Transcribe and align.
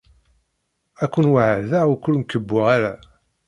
Ad 1.03 1.09
ken-weɛdeɣ 1.13 1.85
ur 1.93 1.99
ken-kebbuɣ 2.03 2.65
ara. 2.75 2.93